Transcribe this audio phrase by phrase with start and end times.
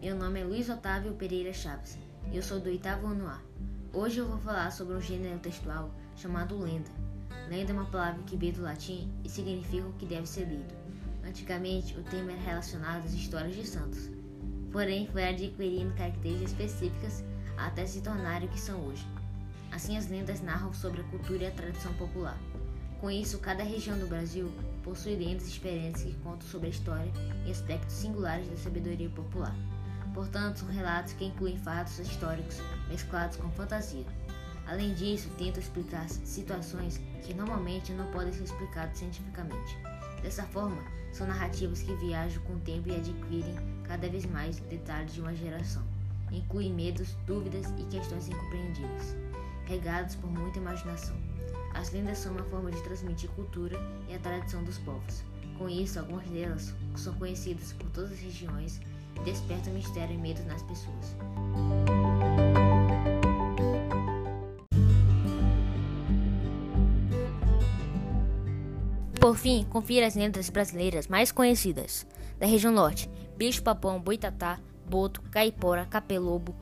[0.00, 1.98] Meu nome é Luiz Otávio Pereira Chaves
[2.32, 3.42] e eu sou do oitavo ano A.
[3.92, 6.90] Hoje eu vou falar sobre um gênero textual chamado lenda.
[7.50, 10.74] Lenda é uma palavra que veio do latim e significa o que deve ser lido.
[11.22, 14.08] Antigamente, o tema era relacionado às histórias de santos,
[14.72, 17.24] porém foi adquirindo características específicas
[17.58, 19.06] até se tornarem o que são hoje.
[19.70, 22.38] Assim, as lendas narram sobre a cultura e a tradição popular.
[23.04, 24.50] Com isso, cada região do Brasil
[24.82, 27.12] possui lendas diferentes que contam sobre a história
[27.44, 29.54] e aspectos singulares da sabedoria popular.
[30.14, 32.56] Portanto, são relatos que incluem fatos históricos
[32.88, 34.06] mesclados com fantasia.
[34.66, 39.76] Além disso, tentam explicar situações que normalmente não podem ser explicadas cientificamente.
[40.22, 40.82] Dessa forma,
[41.12, 45.34] são narrativas que viajam com o tempo e adquirem cada vez mais detalhes de uma
[45.34, 45.82] geração.
[46.32, 49.14] Incluem medos, dúvidas e questões incompreendidas,
[49.66, 51.16] regados por muita imaginação.
[51.74, 53.76] As lendas são uma forma de transmitir cultura
[54.08, 55.24] e a tradição dos povos.
[55.58, 58.80] Com isso, algumas delas são conhecidas por todas as regiões
[59.16, 61.16] e despertam mistério e medo nas pessoas.
[69.20, 72.06] Por fim, confira as lendas brasileiras mais conhecidas.
[72.38, 76.54] Da região norte, bicho-papão, boitatá, boto, caipora, capelobo,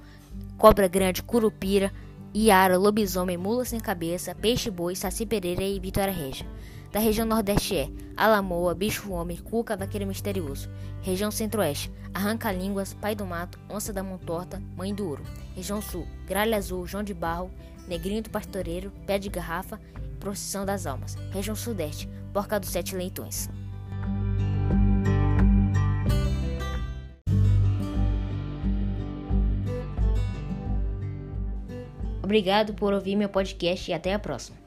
[0.57, 1.93] cobra grande, curupira,
[2.35, 6.47] Iara, lobisomem, mula sem cabeça, peixe-boi, saci pereira e vitória régia.
[6.91, 10.71] Da região nordeste é Alamoa, bicho-homem, cuca, vaqueiro misterioso.
[11.03, 15.23] Região centro-oeste, arranca-línguas, pai do mato, onça da mão torta, mãe do ouro.
[15.55, 17.51] Região sul, gralha azul, João de barro,
[17.87, 19.79] negrinho do pastoreiro, pé de garrafa,
[20.19, 21.17] procissão das almas.
[21.33, 23.51] Região sudeste, porca dos sete leitões.
[32.23, 34.62] Obrigado por ouvir meu podcast e até a próxima.